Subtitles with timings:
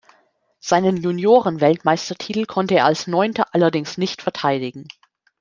[0.59, 4.87] Seinen Juniorenweltmeistertitel konnte er als Neunter allerdings nicht verteidigen.